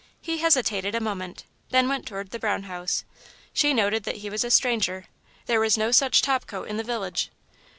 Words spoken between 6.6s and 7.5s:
in the village.